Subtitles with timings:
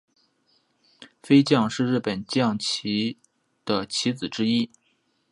[1.21, 3.19] 飞将是日本将棋
[3.63, 4.71] 的棋子之一。